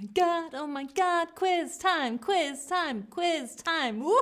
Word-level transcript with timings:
my 0.00 0.06
god, 0.14 0.50
oh 0.54 0.66
my 0.66 0.84
god, 0.84 1.34
quiz 1.34 1.76
time, 1.76 2.18
quiz 2.18 2.66
time, 2.66 3.02
quiz 3.10 3.56
time. 3.56 4.00
Woohoo! 4.00 4.14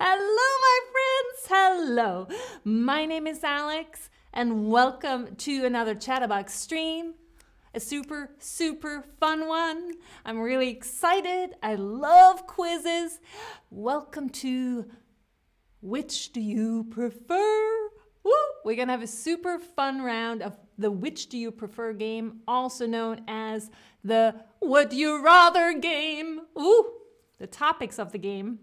Hello, 0.00 0.48
my 0.66 0.80
friends. 0.90 1.46
Hello. 1.48 2.26
My 2.64 3.04
name 3.04 3.28
is 3.28 3.44
Alex, 3.44 4.10
and 4.32 4.68
welcome 4.68 5.36
to 5.36 5.64
another 5.64 5.94
Chatterbox 5.94 6.52
stream. 6.52 7.14
A 7.74 7.78
super, 7.80 8.34
super 8.40 9.04
fun 9.20 9.46
one. 9.46 9.92
I'm 10.24 10.40
really 10.40 10.70
excited. 10.70 11.50
I 11.62 11.76
love 11.76 12.48
quizzes. 12.48 13.20
Welcome 13.70 14.30
to 14.30 14.84
Which 15.80 16.32
Do 16.32 16.40
You 16.40 16.88
Prefer? 16.90 17.88
Woo! 18.24 18.32
We're 18.64 18.74
gonna 18.74 18.90
have 18.90 19.02
a 19.02 19.06
super 19.06 19.60
fun 19.60 20.02
round 20.02 20.42
of 20.42 20.58
the 20.78 20.90
Which 20.90 21.28
Do 21.28 21.38
You 21.38 21.50
Prefer 21.50 21.92
game, 21.92 22.40
also 22.46 22.86
known 22.86 23.22
as 23.28 23.70
the 24.04 24.34
Would 24.60 24.92
You 24.92 25.22
Rather 25.22 25.72
game. 25.78 26.42
Ooh! 26.58 26.92
The 27.38 27.46
topics 27.46 27.98
of 27.98 28.12
the 28.12 28.18
game 28.18 28.58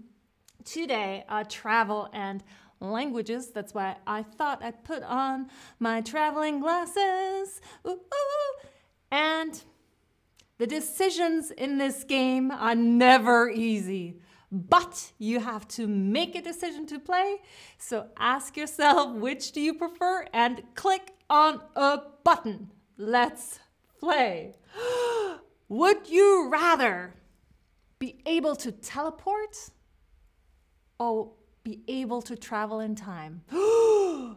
today 0.64 1.26
are 1.30 1.44
travel 1.44 2.10
and 2.14 2.44
languages. 2.80 3.52
That's 3.52 3.74
why 3.74 3.98
I 4.06 4.24
thought 4.24 4.64
I'd 4.64 4.84
put 4.84 5.04
on 5.04 5.50
my 5.80 6.02
traveling 6.02 6.60
glasses. 6.60 7.62
Ooh, 7.88 7.92
ooh. 7.92 8.68
And 9.12 9.62
the 10.58 10.68
decisions 10.68 11.52
in 11.52 11.78
this 11.78 12.04
game 12.04 12.52
are 12.52 12.76
never 12.76 13.50
easy 13.50 14.20
but 14.54 15.12
you 15.18 15.40
have 15.40 15.68
to 15.68 15.88
make 15.88 16.36
a 16.36 16.42
decision 16.42 16.86
to 16.86 17.00
play. 17.00 17.42
So 17.80 18.06
ask 18.20 18.56
yourself 18.56 19.16
which 19.16 19.52
do 19.52 19.60
you 19.60 19.74
prefer 19.74 20.28
and 20.32 20.62
click 20.76 21.12
on 21.34 21.60
a 21.76 22.00
button. 22.24 22.70
Let's 22.96 23.60
play. 24.00 24.54
Would 25.68 26.08
you 26.08 26.48
rather 26.52 27.16
be 27.98 28.22
able 28.28 28.56
to 28.58 28.72
teleport 28.72 29.58
or 31.00 31.32
be 31.64 31.82
able 31.88 32.22
to 32.22 32.36
travel 32.36 32.80
in 32.80 32.94
time? 32.94 33.42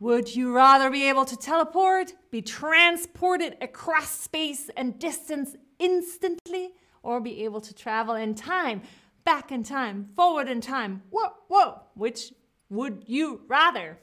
Would 0.00 0.34
you 0.34 0.54
rather 0.54 0.88
be 0.88 1.06
able 1.06 1.26
to 1.26 1.36
teleport, 1.36 2.14
be 2.30 2.40
transported 2.40 3.58
across 3.60 4.08
space 4.08 4.70
and 4.74 4.98
distance 4.98 5.54
instantly, 5.78 6.70
or 7.02 7.20
be 7.20 7.44
able 7.44 7.60
to 7.60 7.74
travel 7.74 8.14
in 8.14 8.34
time? 8.34 8.80
back 9.24 9.52
in 9.52 9.62
time, 9.62 10.08
forward 10.16 10.48
in 10.48 10.58
time. 10.58 11.02
Whoa, 11.10 11.28
whoa. 11.48 11.82
Which 11.92 12.32
would 12.70 13.04
you 13.06 13.42
rather? 13.46 13.98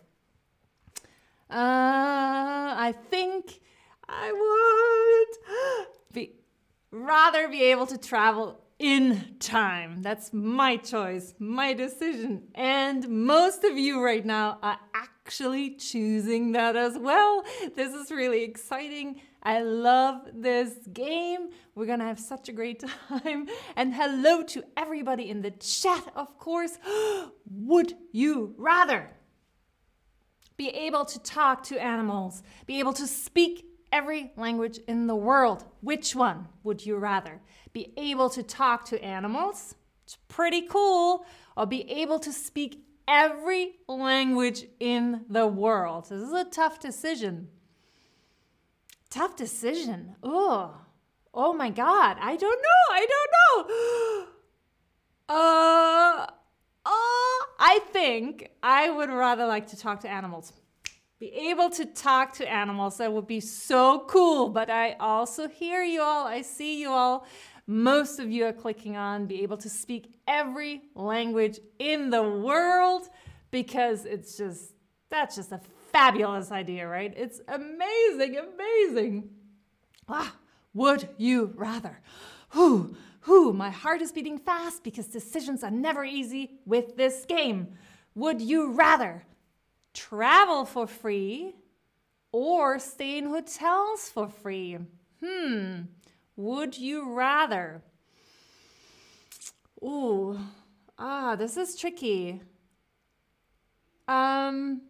Uh, 1.50 2.74
I 2.78 2.94
think 3.10 3.62
I 4.08 4.32
would 4.32 5.88
be 6.14 6.34
rather 6.92 7.48
be 7.48 7.64
able 7.64 7.86
to 7.88 7.98
travel 7.98 8.62
in 8.80 9.36
time. 9.40 10.02
That's 10.02 10.34
my 10.34 10.78
choice, 10.78 11.34
my 11.40 11.74
decision. 11.74 12.44
And 12.56 13.08
most 13.08 13.64
of 13.64 13.78
you 13.78 14.04
right 14.04 14.26
now 14.26 14.58
are 14.62 14.80
actually 14.94 15.76
choosing 15.76 16.52
that 16.54 16.76
as 16.76 16.98
well. 16.98 17.44
This 17.76 17.94
is 17.94 18.12
really 18.12 18.44
exciting. 18.44 19.22
I 19.44 19.62
love 19.62 20.22
this 20.34 20.74
game. 20.92 21.50
We're 21.76 21.86
gonna 21.86 22.06
have 22.06 22.20
such 22.20 22.50
a 22.50 22.52
great 22.52 22.84
time. 23.10 23.48
And 23.76 23.94
hello 23.94 24.44
to 24.44 24.64
everybody 24.76 25.30
in 25.30 25.42
the 25.42 25.52
chat, 25.52 26.12
of 26.16 26.38
course. 26.38 26.78
Would 27.50 27.94
you 28.12 28.56
rather 28.58 29.12
be 30.58 30.70
able 30.70 31.06
to 31.06 31.20
talk 31.20 31.64
to 31.64 31.82
animals, 31.82 32.44
be 32.66 32.80
able 32.80 32.94
to 32.94 33.08
speak 33.08 33.66
every 33.92 34.32
language 34.38 34.80
in 34.88 35.08
the 35.08 35.16
world? 35.16 35.66
Which 35.82 36.16
one 36.16 36.48
would 36.64 36.86
you 36.86 36.98
rather? 36.98 37.42
Be 37.74 37.94
able 37.98 38.30
to 38.32 38.44
talk 38.44 38.86
to 38.86 39.04
animals? 39.04 39.76
It's 40.04 40.18
pretty 40.28 40.62
cool. 40.62 41.26
Or 41.58 41.66
be 41.66 41.90
able 41.90 42.20
to 42.20 42.32
speak 42.32 42.86
every 43.08 43.74
language 43.88 44.66
in 44.80 45.26
the 45.30 45.48
world? 45.48 46.10
This 46.10 46.22
is 46.22 46.34
a 46.34 46.46
tough 46.46 46.80
decision. 46.80 47.48
Tough 49.10 49.36
decision. 49.36 50.16
Oh, 50.22 50.76
oh 51.34 51.54
my 51.54 51.70
God. 51.70 52.18
I 52.20 52.36
don't 52.36 52.62
know. 52.62 52.84
I 52.92 53.08
don't 53.14 53.68
know. 53.70 54.26
uh, 55.36 56.28
I 57.58 57.80
think 57.92 58.50
I 58.62 58.90
would 58.90 59.10
rather 59.10 59.46
like 59.46 59.68
to 59.68 59.78
talk 59.78 60.02
to 60.02 60.10
animals. 60.10 60.54
Be 61.20 61.32
able 61.50 61.70
to 61.72 61.86
talk 61.86 62.34
to 62.34 62.52
animals. 62.52 62.98
That 62.98 63.14
would 63.14 63.28
be 63.28 63.40
so 63.40 64.06
cool. 64.08 64.50
But 64.50 64.70
I 64.70 64.94
also 65.00 65.48
hear 65.48 65.84
you 65.84 66.02
all. 66.02 66.28
I 66.28 66.42
see 66.42 66.82
you 66.82 66.90
all. 66.90 67.26
Most 67.68 68.20
of 68.20 68.30
you 68.30 68.46
are 68.46 68.54
clicking 68.54 68.96
on 68.96 69.26
be 69.26 69.42
able 69.42 69.58
to 69.58 69.70
speak 69.70 70.14
every 70.28 70.84
language 70.94 71.60
in 71.80 72.10
the 72.10 72.22
world 72.22 73.10
because 73.50 74.06
it's 74.06 74.38
just, 74.38 74.74
that's 75.10 75.36
just 75.36 75.52
a 75.52 75.62
fabulous 75.92 76.52
idea, 76.52 76.88
right? 76.88 77.14
It's 77.16 77.42
amazing, 77.48 78.38
amazing. 78.38 79.30
Ah, 80.08 80.36
would 80.74 81.10
you 81.18 81.54
rather? 81.56 82.02
Whew, 82.52 82.96
whew, 83.26 83.54
my 83.54 83.70
heart 83.70 84.02
is 84.02 84.12
beating 84.12 84.38
fast 84.38 84.84
because 84.84 85.08
decisions 85.08 85.64
are 85.64 85.72
never 85.72 86.04
easy 86.06 86.60
with 86.66 86.96
this 86.96 87.26
game. 87.26 87.74
Would 88.14 88.42
you 88.42 88.72
rather 88.72 89.24
travel 89.94 90.66
for 90.66 90.88
free 90.88 91.56
or 92.32 92.80
stay 92.80 93.18
in 93.18 93.26
hotels 93.26 94.10
for 94.10 94.30
free? 94.30 94.78
Hmm, 95.24 95.82
would 96.36 96.78
you 96.78 97.14
rather? 97.14 97.82
Ooh, 99.84 100.40
ah, 100.98 101.36
this 101.36 101.58
is 101.58 101.76
tricky. 101.76 102.42
Um, 104.08 104.82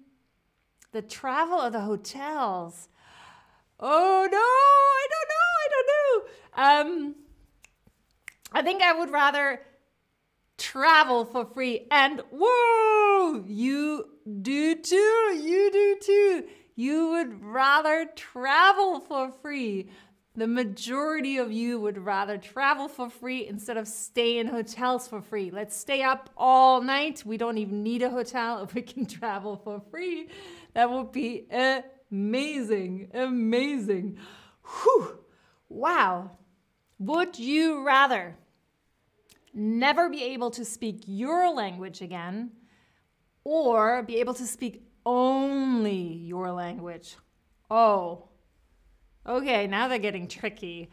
the 0.91 1.01
travel 1.01 1.59
or 1.59 1.69
the 1.69 1.81
hotels? 1.81 2.89
Oh 3.79 4.27
no, 4.31 4.37
I 4.37 5.07
don't 5.13 5.29
know, 5.33 5.51
I 5.61 5.67
don't 5.71 5.87
know. 5.87 7.05
Um, 7.05 7.15
I 8.55 8.61
think 8.61 8.81
I 8.81 8.97
would 8.97 9.11
rather 9.11 9.59
travel 10.57 11.25
for 11.25 11.45
free. 11.45 11.87
And 11.91 12.21
whoa, 12.31 13.43
you 13.45 14.05
do 14.41 14.75
too, 14.75 14.95
you 14.95 15.69
do 15.73 15.97
too. 16.01 16.47
You 16.73 17.09
would 17.09 17.43
rather 17.43 18.07
travel 18.15 19.01
for 19.01 19.29
free. 19.41 19.89
The 20.37 20.47
majority 20.47 21.37
of 21.37 21.51
you 21.51 21.81
would 21.81 21.97
rather 21.97 22.37
travel 22.37 22.87
for 22.87 23.09
free 23.09 23.45
instead 23.45 23.75
of 23.75 23.89
stay 23.89 24.37
in 24.37 24.47
hotels 24.47 25.05
for 25.05 25.21
free. 25.21 25.51
Let's 25.51 25.75
stay 25.75 26.01
up 26.01 26.29
all 26.37 26.81
night. 26.81 27.23
We 27.25 27.35
don't 27.35 27.57
even 27.57 27.83
need 27.83 28.03
a 28.03 28.09
hotel 28.09 28.63
if 28.63 28.73
we 28.73 28.83
can 28.83 29.05
travel 29.19 29.57
for 29.57 29.81
free. 29.91 30.29
That 30.73 30.89
would 30.89 31.11
be 31.11 31.45
amazing. 32.09 33.09
Amazing. 33.13 34.17
Whew. 34.63 35.19
Wow. 35.67 36.31
Would 36.99 37.37
you 37.37 37.85
rather 37.85 38.37
never 39.55 40.09
be 40.09 40.23
able 40.23 40.51
to 40.51 40.65
speak 40.65 41.03
your 41.07 41.51
language 41.53 42.01
again 42.01 42.51
or 43.43 44.03
be 44.03 44.17
able 44.17 44.33
to 44.35 44.45
speak 44.45 44.83
only 45.05 45.95
your 46.01 46.51
language? 46.51 47.15
Oh, 47.69 48.29
okay, 49.25 49.65
now 49.67 49.87
they're 49.87 49.97
getting 49.97 50.27
tricky. 50.27 50.91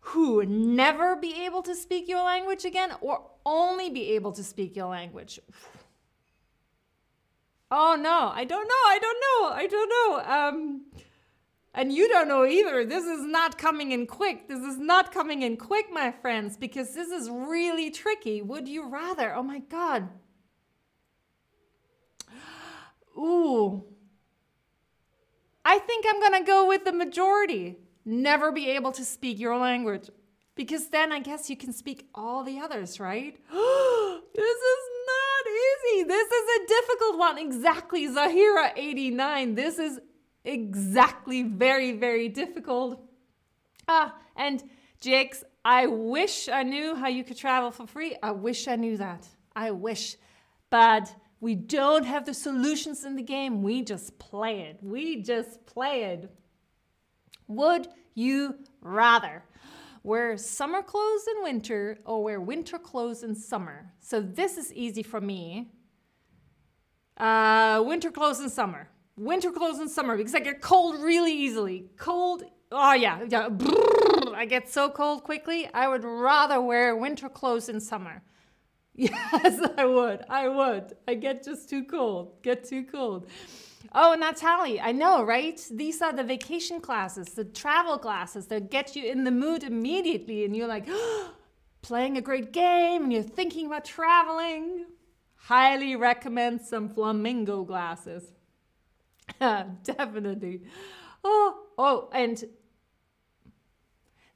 Who 0.00 0.44
never 0.46 1.16
be 1.16 1.44
able 1.44 1.62
to 1.62 1.74
speak 1.74 2.08
your 2.08 2.22
language 2.24 2.64
again 2.64 2.92
or 3.00 3.30
only 3.44 3.90
be 3.90 4.12
able 4.12 4.32
to 4.32 4.42
speak 4.42 4.74
your 4.74 4.88
language? 4.88 5.38
Oh 7.70 7.96
no, 8.00 8.30
I 8.34 8.44
don't 8.44 8.66
know. 8.66 8.74
I 8.74 8.98
don't 8.98 9.20
know. 9.20 9.48
I 9.54 9.66
don't 9.66 9.88
know. 9.88 10.32
Um, 10.34 10.86
and 11.74 11.92
you 11.92 12.08
don't 12.08 12.28
know 12.28 12.44
either. 12.44 12.84
This 12.84 13.04
is 13.04 13.24
not 13.24 13.58
coming 13.58 13.92
in 13.92 14.06
quick. 14.06 14.48
This 14.48 14.60
is 14.60 14.78
not 14.78 15.12
coming 15.12 15.42
in 15.42 15.56
quick, 15.56 15.86
my 15.92 16.10
friends, 16.10 16.56
because 16.56 16.94
this 16.94 17.08
is 17.08 17.28
really 17.30 17.90
tricky. 17.90 18.42
Would 18.42 18.68
you 18.68 18.88
rather? 18.88 19.34
Oh 19.34 19.42
my 19.42 19.60
God. 19.60 20.08
Ooh. 23.16 23.84
I 25.64 25.78
think 25.78 26.06
I'm 26.08 26.20
going 26.20 26.40
to 26.40 26.46
go 26.46 26.66
with 26.66 26.84
the 26.84 26.92
majority. 26.92 27.76
Never 28.04 28.52
be 28.52 28.70
able 28.70 28.92
to 28.92 29.04
speak 29.04 29.38
your 29.38 29.58
language. 29.58 30.08
Because 30.54 30.88
then 30.88 31.12
I 31.12 31.20
guess 31.20 31.50
you 31.50 31.56
can 31.56 31.72
speak 31.72 32.08
all 32.14 32.42
the 32.42 32.58
others, 32.58 32.98
right? 32.98 33.36
this 33.52 34.56
is 34.72 34.84
not 35.06 35.46
easy. 35.46 36.02
This 36.04 36.28
is 36.28 36.48
a 36.56 36.66
difficult 36.66 37.18
one. 37.18 37.38
Exactly, 37.38 38.08
Zahira 38.08 38.72
89. 38.76 39.54
This 39.54 39.78
is 39.78 40.00
exactly 40.44 41.42
very, 41.42 41.92
very 41.92 42.28
difficult. 42.28 43.00
Ah, 43.86 44.14
and 44.36 44.62
Jakes, 45.00 45.44
I 45.64 45.86
wish 45.86 46.48
I 46.48 46.62
knew 46.62 46.94
how 46.94 47.08
you 47.08 47.24
could 47.24 47.36
travel 47.36 47.70
for 47.70 47.86
free. 47.86 48.16
I 48.22 48.32
wish 48.32 48.68
I 48.68 48.76
knew 48.76 48.96
that. 48.96 49.26
I 49.54 49.70
wish. 49.70 50.16
But 50.70 51.14
we 51.40 51.54
don't 51.54 52.04
have 52.04 52.24
the 52.24 52.34
solutions 52.34 53.04
in 53.04 53.14
the 53.14 53.22
game. 53.22 53.62
We 53.62 53.82
just 53.82 54.18
play 54.18 54.60
it. 54.62 54.78
We 54.82 55.22
just 55.22 55.64
play 55.66 56.04
it. 56.04 56.30
Would 57.46 57.88
you 58.14 58.56
rather? 58.80 59.44
Wear 60.02 60.36
summer 60.36 60.82
clothes 60.82 61.26
in 61.36 61.42
winter 61.42 61.98
or 62.04 62.22
wear 62.22 62.40
winter 62.40 62.78
clothes 62.78 63.22
in 63.22 63.34
summer? 63.34 63.92
So 64.00 64.20
this 64.20 64.56
is 64.56 64.72
easy 64.72 65.02
for 65.02 65.20
me. 65.20 65.70
Uh, 67.16 67.82
winter 67.84 68.10
clothes 68.10 68.40
in 68.40 68.48
summer. 68.48 68.88
Winter 69.18 69.50
clothes 69.50 69.80
in 69.80 69.88
summer 69.88 70.16
because 70.16 70.34
I 70.34 70.40
get 70.40 70.60
cold 70.60 71.00
really 71.00 71.32
easily. 71.32 71.90
Cold. 71.96 72.44
Oh 72.70 72.92
yeah, 72.92 73.24
yeah. 73.28 73.48
I 74.34 74.44
get 74.44 74.68
so 74.68 74.88
cold 74.88 75.24
quickly. 75.24 75.68
I 75.74 75.88
would 75.88 76.04
rather 76.04 76.60
wear 76.60 76.94
winter 76.94 77.28
clothes 77.28 77.68
in 77.68 77.80
summer. 77.80 78.22
Yes, 79.00 79.60
I 79.76 79.84
would. 79.84 80.24
I 80.28 80.48
would. 80.48 80.94
I 81.06 81.14
get 81.14 81.44
just 81.44 81.68
too 81.70 81.84
cold. 81.84 82.42
Get 82.42 82.64
too 82.64 82.82
cold. 82.82 83.28
Oh, 83.94 84.16
Natalie, 84.18 84.80
I 84.80 84.90
know, 84.90 85.22
right? 85.22 85.64
These 85.70 86.02
are 86.02 86.12
the 86.12 86.24
vacation 86.24 86.80
classes, 86.80 87.28
the 87.28 87.44
travel 87.44 87.96
classes 87.96 88.48
that 88.48 88.72
get 88.72 88.96
you 88.96 89.04
in 89.04 89.22
the 89.22 89.30
mood 89.30 89.62
immediately, 89.62 90.44
and 90.44 90.56
you're 90.56 90.66
like 90.66 90.88
playing 91.82 92.18
a 92.18 92.20
great 92.20 92.52
game 92.52 93.04
and 93.04 93.12
you're 93.12 93.22
thinking 93.22 93.66
about 93.66 93.84
traveling. 93.84 94.86
Highly 95.36 95.94
recommend 95.94 96.62
some 96.62 96.88
flamingo 96.88 97.62
glasses. 97.62 98.32
Definitely. 99.82 100.62
Oh, 101.24 101.66
oh, 101.76 102.10
and 102.12 102.44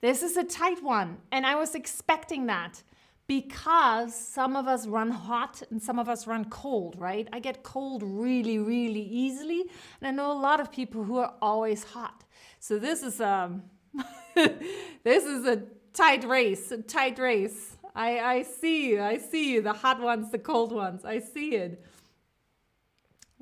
this 0.01 0.23
is 0.23 0.37
a 0.37 0.45
tight 0.45 0.83
one, 0.83 1.19
and 1.31 1.47
I 1.47 1.55
was 1.55 1.75
expecting 1.75 2.47
that 2.47 2.83
because 3.29 4.15
some 4.15 4.57
of 4.57 4.67
us 4.67 4.87
run 4.87 5.11
hot 5.11 5.63
and 5.71 5.81
some 5.81 5.99
of 5.99 6.09
us 6.09 6.27
run 6.27 6.45
cold, 6.47 6.97
right? 6.99 7.29
I 7.33 7.39
get 7.39 7.63
cold 7.63 8.03
really, 8.03 8.59
really 8.59 9.01
easily, 9.01 9.65
and 10.01 10.09
I 10.09 10.11
know 10.11 10.33
a 10.33 10.41
lot 10.41 10.61
of 10.61 10.73
people 10.73 11.05
who 11.05 11.19
are 11.19 11.35
always 11.41 11.85
hot. 11.85 12.25
So 12.59 12.79
this 12.79 13.03
is 13.03 13.21
um 13.21 13.63
this 14.35 15.25
is 15.25 15.47
a 15.47 15.63
tight 15.93 16.25
race, 16.25 16.73
a 16.73 16.79
tight 16.79 17.19
race. 17.19 17.77
I 17.95 18.19
I 18.19 18.43
see 18.43 18.91
you, 18.91 19.03
I 19.03 19.19
see 19.19 19.53
you, 19.53 19.63
the 19.63 19.73
hot 19.73 20.01
ones, 20.01 20.31
the 20.33 20.39
cold 20.39 20.73
ones. 20.73 21.05
I 21.05 21.21
see 21.21 21.55
it. 21.55 21.85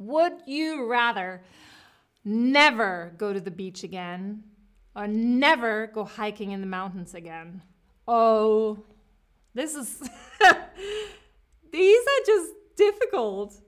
Would 0.00 0.32
you 0.47 0.87
rather 0.87 1.43
never 2.25 3.12
go 3.19 3.35
to 3.35 3.41
the 3.41 3.50
beach 3.50 3.85
again 3.85 4.43
or 4.97 5.06
never 5.06 5.88
go 5.88 6.05
hiking 6.05 6.52
in 6.52 6.62
the 6.62 6.67
mountains 6.67 7.14
again? 7.14 7.61
Oh, 8.08 8.82
this 9.52 9.75
is. 9.75 10.00
These 11.70 12.02
are 12.02 12.26
just 12.26 12.52
difficult. 12.76 13.61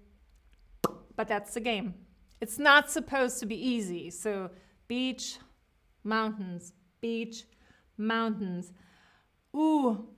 But 1.16 1.28
that's 1.28 1.52
the 1.52 1.60
game. 1.60 1.94
It's 2.40 2.58
not 2.58 2.90
supposed 2.90 3.38
to 3.40 3.46
be 3.46 3.54
easy. 3.54 4.08
So, 4.08 4.50
beach, 4.88 5.36
mountains, 6.02 6.72
beach, 7.02 7.44
mountains. 7.98 8.72
Ooh. 9.54 10.08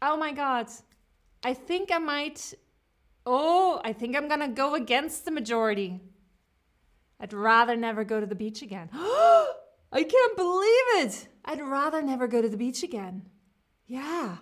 Oh 0.00 0.16
my 0.16 0.32
God. 0.32 0.68
I 1.44 1.52
think 1.52 1.92
I 1.92 1.98
might. 1.98 2.54
Oh, 3.26 3.80
I 3.84 3.92
think 3.92 4.16
I'm 4.16 4.28
going 4.28 4.40
to 4.40 4.48
go 4.48 4.74
against 4.74 5.24
the 5.24 5.30
majority. 5.30 6.00
I'd 7.20 7.32
rather 7.32 7.76
never 7.76 8.04
go 8.04 8.18
to 8.18 8.26
the 8.26 8.34
beach 8.34 8.62
again. 8.62 8.88
I 9.92 10.04
can't 10.04 10.36
believe 10.36 11.04
it. 11.04 11.28
I'd 11.44 11.60
rather 11.60 12.00
never 12.02 12.26
go 12.26 12.40
to 12.40 12.48
the 12.48 12.56
beach 12.56 12.82
again. 12.82 13.22
Yeah. 13.86 14.36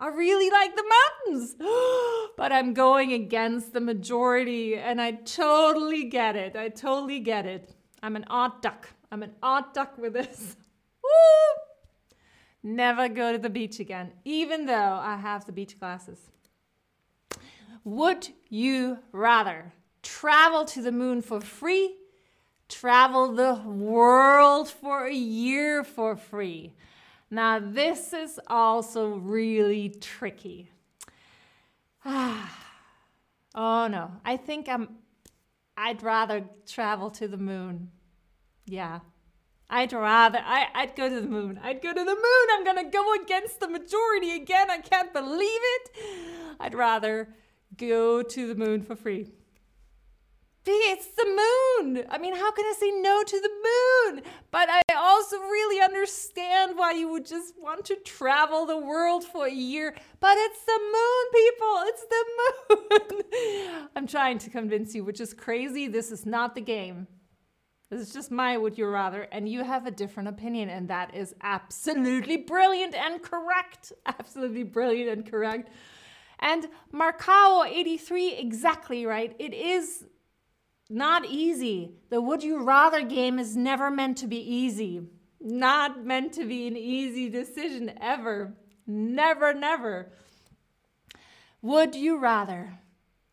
I 0.00 0.08
really 0.08 0.48
like 0.50 0.76
the 0.76 0.84
mountains, 1.26 1.56
but 2.36 2.52
I'm 2.52 2.72
going 2.72 3.12
against 3.12 3.72
the 3.72 3.80
majority, 3.80 4.76
and 4.76 5.00
I 5.00 5.12
totally 5.12 6.04
get 6.04 6.36
it. 6.36 6.54
I 6.54 6.68
totally 6.68 7.18
get 7.18 7.46
it. 7.46 7.74
I'm 8.00 8.14
an 8.14 8.24
odd 8.30 8.62
duck. 8.62 8.90
I'm 9.10 9.24
an 9.24 9.32
odd 9.42 9.74
duck 9.74 9.98
with 9.98 10.12
this. 10.12 10.56
Woo! 11.02 12.12
Never 12.62 13.08
go 13.08 13.32
to 13.32 13.38
the 13.38 13.50
beach 13.50 13.80
again, 13.80 14.12
even 14.24 14.66
though 14.66 15.00
I 15.02 15.16
have 15.16 15.46
the 15.46 15.52
beach 15.52 15.78
glasses. 15.80 16.18
Would 17.84 18.28
you 18.48 18.98
rather 19.12 19.72
travel 20.02 20.64
to 20.66 20.82
the 20.82 20.92
moon 20.92 21.22
for 21.22 21.40
free, 21.40 21.96
travel 22.68 23.32
the 23.32 23.54
world 23.66 24.68
for 24.68 25.06
a 25.06 25.14
year 25.14 25.84
for 25.84 26.16
free? 26.16 26.74
Now, 27.30 27.58
this 27.58 28.12
is 28.12 28.40
also 28.46 29.08
really 29.10 29.90
tricky. 30.00 30.70
Ah, 32.04 32.66
oh 33.54 33.86
no, 33.86 34.12
I 34.24 34.36
think 34.36 34.68
I'm 34.68 34.88
I'd 35.76 36.02
rather 36.02 36.44
travel 36.66 37.10
to 37.12 37.28
the 37.28 37.36
moon. 37.36 37.90
Yeah. 38.66 39.00
I'd 39.70 39.92
rather 39.92 40.40
I, 40.42 40.68
I'd 40.74 40.96
go 40.96 41.08
to 41.08 41.20
the 41.20 41.28
moon. 41.28 41.60
I'd 41.62 41.82
go 41.82 41.92
to 41.92 42.04
the 42.04 42.04
moon. 42.04 42.46
I'm 42.52 42.64
gonna 42.64 42.90
go 42.90 43.14
against 43.22 43.60
the 43.60 43.68
majority 43.68 44.32
again. 44.32 44.70
I 44.70 44.78
can't 44.78 45.12
believe 45.12 45.40
it. 45.42 45.90
I'd 46.58 46.74
rather 46.74 47.28
go 47.76 48.22
to 48.22 48.46
the 48.46 48.54
moon 48.54 48.82
for 48.82 48.96
free. 48.96 49.30
It's 50.70 51.06
the 51.06 51.24
moon. 51.24 52.04
I 52.10 52.18
mean, 52.18 52.34
how 52.34 52.50
can 52.52 52.66
I 52.66 52.74
say 52.78 52.90
no 52.90 53.22
to 53.22 53.40
the 53.40 53.48
moon? 53.48 54.22
But 54.50 54.68
I 54.70 54.82
also 54.94 55.38
really 55.38 55.80
understand 55.82 56.76
why 56.76 56.92
you 56.92 57.08
would 57.08 57.24
just 57.24 57.54
want 57.58 57.86
to 57.86 57.96
travel 57.96 58.66
the 58.66 58.76
world 58.76 59.24
for 59.24 59.46
a 59.46 59.52
year. 59.52 59.94
But 60.20 60.36
it's 60.36 60.64
the 60.64 60.78
moon, 60.78 61.24
people. 61.32 61.82
It's 61.86 62.04
the 62.10 63.22
moon. 63.72 63.88
I'm 63.96 64.06
trying 64.06 64.38
to 64.38 64.50
convince 64.50 64.94
you, 64.94 65.04
which 65.04 65.20
is 65.20 65.32
crazy. 65.32 65.88
This 65.88 66.10
is 66.10 66.26
not 66.26 66.54
the 66.54 66.60
game. 66.60 67.06
This 67.90 68.02
is 68.02 68.12
just 68.12 68.30
my 68.30 68.58
would 68.58 68.76
you 68.76 68.86
rather, 68.86 69.22
and 69.32 69.48
you 69.48 69.64
have 69.64 69.86
a 69.86 69.90
different 69.90 70.28
opinion, 70.28 70.68
and 70.68 70.88
that 70.88 71.14
is 71.14 71.34
absolutely 71.40 72.36
brilliant 72.36 72.94
and 72.94 73.22
correct. 73.22 73.94
Absolutely 74.06 74.64
brilliant 74.64 75.08
and 75.10 75.30
correct. 75.30 75.70
And 76.38 76.68
Marcao83, 76.92 78.40
exactly 78.40 79.04
right. 79.04 79.34
It 79.38 79.52
is 79.52 80.04
not 80.88 81.26
easy. 81.26 81.92
The 82.10 82.20
would 82.20 82.42
you 82.42 82.62
rather 82.62 83.02
game 83.02 83.38
is 83.38 83.56
never 83.56 83.90
meant 83.90 84.18
to 84.18 84.26
be 84.26 84.38
easy. 84.38 85.02
Not 85.40 86.04
meant 86.04 86.32
to 86.34 86.44
be 86.44 86.66
an 86.66 86.76
easy 86.76 87.28
decision 87.28 87.92
ever. 88.00 88.54
Never, 88.86 89.52
never. 89.52 90.10
Would 91.60 91.94
you 91.94 92.18
rather 92.18 92.78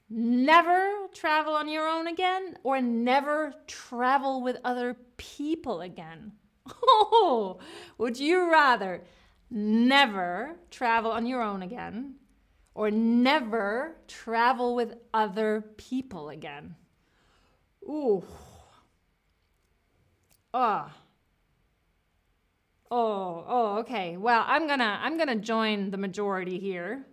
never 0.09 1.07
travel 1.13 1.53
on 1.53 1.67
your 1.67 1.87
own 1.87 2.07
again 2.07 2.57
or 2.63 2.81
never 2.81 3.53
travel 3.67 4.41
with 4.41 4.57
other 4.63 4.97
people 5.17 5.81
again? 5.81 6.33
Oh, 6.67 7.59
would 7.97 8.19
you 8.19 8.51
rather 8.51 9.03
never 9.49 10.55
travel 10.71 11.11
on 11.11 11.25
your 11.25 11.41
own 11.41 11.61
again 11.61 12.15
or 12.75 12.91
never 12.91 13.95
travel 14.07 14.75
with 14.75 14.95
other 15.13 15.63
people 15.77 16.29
again? 16.29 16.75
Ooh. 17.83 18.23
Oh. 20.53 20.91
Oh, 22.91 23.45
oh, 23.47 23.77
okay. 23.79 24.17
Well, 24.17 24.43
I'm 24.45 24.67
gonna 24.67 24.99
I'm 25.01 25.17
gonna 25.17 25.35
join 25.37 25.89
the 25.89 25.97
majority 25.97 26.59
here. 26.59 27.05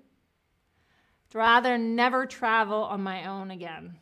I'd 1.30 1.34
rather 1.34 1.78
never 1.78 2.26
travel 2.26 2.82
on 2.82 3.02
my 3.02 3.26
own 3.26 3.50
again. 3.50 3.98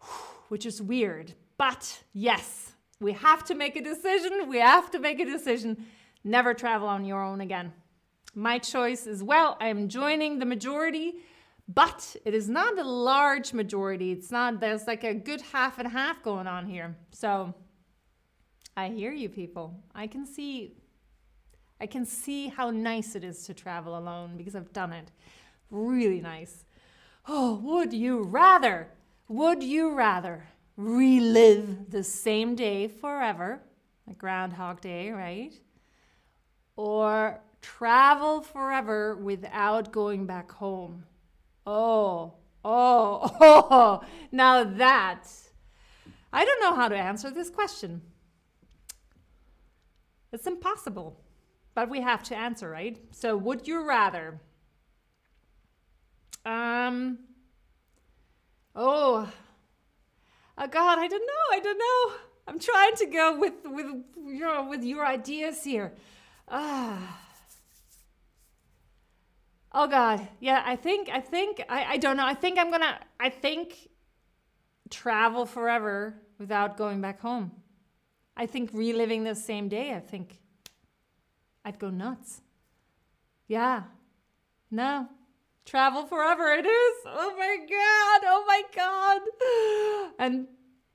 Which 0.48 0.64
is 0.64 0.80
weird. 0.80 1.34
But 1.58 2.02
yes, 2.12 2.72
we 3.00 3.12
have 3.12 3.44
to 3.44 3.54
make 3.54 3.76
a 3.76 3.82
decision. 3.82 4.48
We 4.48 4.58
have 4.58 4.90
to 4.92 4.98
make 4.98 5.20
a 5.20 5.26
decision. 5.26 5.86
Never 6.24 6.54
travel 6.54 6.88
on 6.88 7.04
your 7.04 7.22
own 7.22 7.40
again. 7.40 7.72
My 8.34 8.58
choice 8.58 9.06
as 9.06 9.22
well, 9.22 9.56
I'm 9.60 9.88
joining 9.88 10.38
the 10.38 10.46
majority 10.46 11.14
but 11.68 12.14
it 12.24 12.34
is 12.34 12.48
not 12.48 12.78
a 12.78 12.84
large 12.84 13.52
majority. 13.52 14.12
It's 14.12 14.30
not, 14.30 14.60
there's 14.60 14.86
like 14.86 15.02
a 15.02 15.14
good 15.14 15.40
half 15.40 15.78
and 15.78 15.88
half 15.88 16.22
going 16.22 16.46
on 16.46 16.66
here. 16.66 16.96
So 17.10 17.54
I 18.76 18.88
hear 18.88 19.12
you 19.12 19.28
people. 19.28 19.74
I 19.94 20.06
can 20.06 20.26
see, 20.26 20.76
I 21.80 21.86
can 21.86 22.04
see 22.04 22.48
how 22.48 22.70
nice 22.70 23.14
it 23.14 23.24
is 23.24 23.46
to 23.46 23.54
travel 23.54 23.96
alone 23.96 24.36
because 24.36 24.54
I've 24.54 24.72
done 24.72 24.92
it. 24.92 25.10
Really 25.70 26.20
nice. 26.20 26.64
Oh, 27.26 27.54
would 27.62 27.94
you 27.94 28.22
rather, 28.22 28.88
would 29.28 29.62
you 29.62 29.94
rather 29.94 30.46
relive 30.76 31.90
the 31.90 32.04
same 32.04 32.54
day 32.54 32.88
forever, 32.88 33.62
like 34.06 34.18
Groundhog 34.18 34.82
Day, 34.82 35.10
right? 35.10 35.54
Or 36.76 37.40
travel 37.64 38.42
forever 38.42 39.16
without 39.16 39.90
going 39.90 40.26
back 40.26 40.52
home? 40.52 41.04
Oh, 41.66 42.34
oh, 42.64 43.36
oh, 43.40 44.04
now 44.30 44.64
that. 44.64 45.26
I 46.32 46.44
don't 46.44 46.60
know 46.60 46.74
how 46.74 46.88
to 46.88 46.96
answer 46.96 47.30
this 47.30 47.48
question. 47.48 48.02
It's 50.32 50.46
impossible, 50.46 51.20
but 51.74 51.88
we 51.88 52.00
have 52.00 52.22
to 52.24 52.36
answer, 52.36 52.68
right? 52.68 52.98
So, 53.12 53.36
would 53.36 53.66
you 53.66 53.86
rather? 53.86 54.40
Um, 56.44 57.18
oh, 58.74 59.32
oh 60.58 60.66
God, 60.66 60.98
I 60.98 61.08
don't 61.08 61.26
know, 61.26 61.44
I 61.52 61.60
don't 61.60 61.78
know. 61.78 62.16
I'm 62.46 62.58
trying 62.58 62.94
to 62.96 63.06
go 63.06 63.38
with 63.38 63.54
with 63.64 63.86
your 64.26 64.68
with 64.68 64.84
your 64.84 65.06
ideas 65.06 65.64
here. 65.64 65.94
Ah. 66.46 67.23
Oh 69.76 69.88
God, 69.88 70.26
yeah. 70.38 70.62
I 70.64 70.76
think 70.76 71.08
I 71.12 71.20
think 71.20 71.60
I 71.68 71.84
I 71.84 71.96
don't 71.96 72.16
know. 72.16 72.24
I 72.24 72.34
think 72.34 72.58
I'm 72.58 72.70
gonna. 72.70 72.98
I 73.18 73.28
think 73.28 73.88
travel 74.88 75.46
forever 75.46 76.14
without 76.38 76.76
going 76.76 77.00
back 77.00 77.20
home. 77.20 77.50
I 78.36 78.46
think 78.46 78.70
reliving 78.72 79.24
the 79.24 79.34
same 79.34 79.68
day. 79.68 79.92
I 79.94 79.98
think 80.00 80.38
I'd 81.64 81.80
go 81.80 81.90
nuts. 81.90 82.40
Yeah. 83.48 83.84
No. 84.70 85.08
Travel 85.64 86.04
forever 86.06 86.52
it 86.52 86.66
is. 86.66 86.94
Oh 87.06 87.34
my 87.38 87.56
God. 87.58 88.20
Oh 88.26 88.44
my 88.46 88.62
God. 88.76 90.14
And 90.18 90.46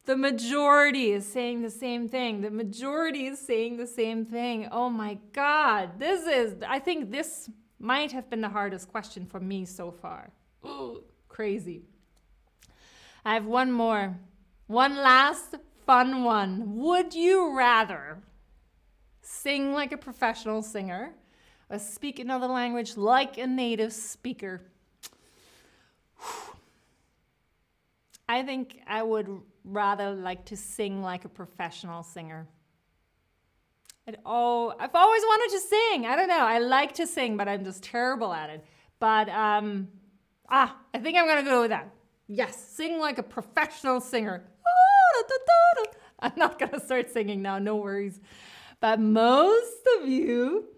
the 0.05 0.15
majority 0.15 1.12
is 1.12 1.25
saying 1.25 1.62
the 1.62 1.69
same 1.69 2.07
thing. 2.07 2.41
The 2.41 2.51
majority 2.51 3.27
is 3.27 3.39
saying 3.39 3.77
the 3.77 3.88
same 3.88 4.25
thing. 4.25 4.67
Oh 4.71 4.89
my 4.89 5.17
God. 5.33 6.00
This 6.00 6.25
is, 6.27 6.55
I 6.67 6.79
think 6.79 7.12
this 7.12 7.50
might 7.79 8.12
have 8.12 8.29
been 8.29 8.41
the 8.41 8.50
hardest 8.50 8.89
question 8.89 9.25
for 9.25 9.39
me 9.39 9.65
so 9.65 9.91
far. 9.91 10.31
Oh, 10.63 11.03
crazy. 11.27 11.83
I 13.24 13.33
have 13.33 13.45
one 13.45 13.71
more. 13.71 14.17
One 14.67 14.98
last 14.98 15.55
fun 15.86 16.24
one. 16.24 16.75
Would 16.75 17.13
you 17.15 17.55
rather 17.57 18.19
sing 19.21 19.74
like 19.74 19.91
a 19.91 19.98
professional 19.98 20.62
singer 20.62 21.13
or 21.69 21.79
speak 21.79 22.19
another 22.19 22.48
language 22.48 22.98
like 22.98 23.38
a 23.38 23.48
native 23.48 23.93
speaker? 23.93 24.62
I 28.29 28.43
think 28.43 28.81
I 28.86 29.01
would 29.01 29.41
rather 29.63 30.12
like 30.12 30.45
to 30.45 30.57
sing 30.57 31.01
like 31.01 31.25
a 31.25 31.29
professional 31.29 32.03
singer. 32.03 32.48
Oh, 34.25 34.74
I've 34.80 34.96
always 34.96 35.22
wanted 35.24 35.56
to 35.56 35.60
sing. 35.68 36.06
I 36.06 36.16
don't 36.16 36.28
know. 36.28 36.46
I 36.46 36.60
like 36.60 36.94
to 36.96 37.08
sing, 37.08 37.38
but 37.38 37.48
I'm 37.48 37.63
just 37.63 37.84
terrible 37.84 38.34
at 38.34 38.50
it. 38.50 38.66
But 39.00 39.30
um, 39.30 39.88
ah, 40.50 40.75
I 40.94 41.00
think 41.00 41.18
I'm 41.18 41.28
gonna 41.28 41.44
go 41.44 41.62
with 41.62 41.72
that. 41.72 41.89
Yes, 42.28 42.63
sing 42.63 43.00
like 43.00 43.18
a 43.18 43.24
professional 43.24 44.00
singer. 44.01 44.44
I'm 46.20 46.34
not 46.36 46.60
gonna 46.60 46.80
start 46.80 47.12
singing 47.12 47.42
now. 47.42 47.60
No 47.60 47.78
worries. 47.78 48.20
But 48.82 49.00
most 49.00 49.82
of 50.00 50.08
you, 50.08 50.70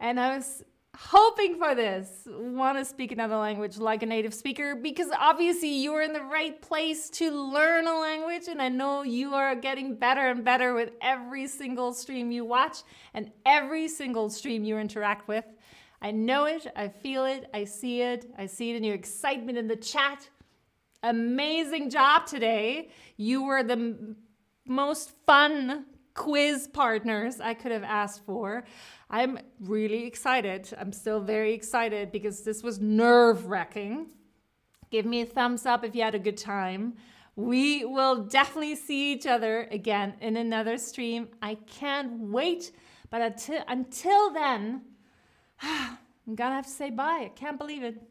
and 0.00 0.18
I 0.18 0.36
was 0.36 0.64
hoping 1.00 1.56
for 1.56 1.76
this, 1.76 2.26
want 2.26 2.76
to 2.76 2.84
speak 2.84 3.12
another 3.12 3.36
language 3.36 3.78
like 3.78 4.02
a 4.02 4.06
native 4.06 4.34
speaker 4.34 4.74
because 4.74 5.08
obviously 5.16 5.68
you're 5.68 6.02
in 6.02 6.12
the 6.12 6.22
right 6.22 6.60
place 6.60 7.08
to 7.08 7.30
learn 7.30 7.86
a 7.86 8.00
language. 8.00 8.48
And 8.48 8.60
I 8.60 8.68
know 8.68 9.02
you 9.02 9.32
are 9.34 9.54
getting 9.54 9.94
better 9.94 10.28
and 10.28 10.44
better 10.44 10.74
with 10.74 10.90
every 11.00 11.46
single 11.46 11.92
stream 11.92 12.32
you 12.32 12.44
watch 12.44 12.78
and 13.14 13.30
every 13.46 13.86
single 13.86 14.28
stream 14.28 14.64
you 14.64 14.76
interact 14.76 15.28
with. 15.28 15.44
I 16.02 16.10
know 16.10 16.46
it, 16.46 16.66
I 16.74 16.88
feel 16.88 17.24
it, 17.26 17.48
I 17.54 17.64
see 17.64 18.02
it, 18.02 18.32
I 18.36 18.46
see 18.46 18.70
it 18.70 18.76
in 18.76 18.82
your 18.82 18.96
excitement 18.96 19.56
in 19.56 19.68
the 19.68 19.76
chat. 19.76 20.28
Amazing 21.04 21.90
job 21.90 22.26
today. 22.26 22.90
You 23.16 23.44
were 23.44 23.62
the 23.62 24.16
most 24.66 25.12
fun 25.26 25.84
quiz 26.18 26.66
partners 26.66 27.40
I 27.40 27.54
could 27.54 27.70
have 27.70 27.84
asked 27.84 28.26
for. 28.26 28.64
I'm 29.08 29.38
really 29.60 30.04
excited. 30.04 30.68
I'm 30.76 30.92
still 30.92 31.20
very 31.20 31.54
excited 31.54 32.10
because 32.10 32.42
this 32.42 32.60
was 32.62 32.80
nerve 32.80 33.46
wracking. 33.46 34.08
Give 34.90 35.06
me 35.06 35.20
a 35.20 35.26
thumbs 35.26 35.64
up 35.64 35.84
if 35.84 35.94
you 35.94 36.02
had 36.02 36.16
a 36.16 36.18
good 36.18 36.36
time. 36.36 36.94
We 37.36 37.84
will 37.84 38.24
definitely 38.24 38.74
see 38.74 39.12
each 39.12 39.26
other 39.26 39.68
again 39.70 40.14
in 40.20 40.36
another 40.36 40.76
stream. 40.76 41.28
I 41.40 41.54
can't 41.54 42.18
wait. 42.18 42.72
But 43.10 43.22
until, 43.22 43.62
until 43.68 44.32
then, 44.32 44.82
I'm 45.62 46.34
gonna 46.34 46.56
have 46.56 46.66
to 46.66 46.70
say 46.70 46.90
bye. 46.90 47.22
I 47.26 47.32
can't 47.34 47.58
believe 47.58 47.84
it. 47.84 48.02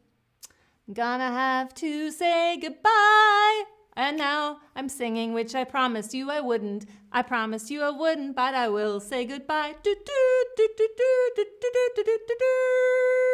I'm 0.88 0.94
gonna 0.94 1.30
have 1.30 1.74
to 1.74 2.10
say 2.10 2.56
goodbye. 2.56 3.77
And 3.98 4.16
now 4.16 4.60
I'm 4.76 4.88
singing, 4.88 5.32
which 5.32 5.56
I 5.56 5.64
promised 5.64 6.14
you 6.14 6.30
I 6.30 6.40
wouldn't. 6.40 6.86
I 7.10 7.22
promised 7.22 7.68
you 7.68 7.82
I 7.82 7.90
wouldn't, 7.90 8.36
but 8.36 8.54
I 8.54 8.68
will 8.68 9.00
say 9.00 9.24
goodbye. 9.24 9.74
Do, 9.82 9.92
do, 9.92 10.44
do, 10.56 10.68
do, 10.78 10.88
do, 10.96 11.04
do, 11.34 11.44
do, 11.44 11.70
do, 11.96 12.02
do, 12.04 12.18
do, 12.28 12.34
do. 12.38 13.27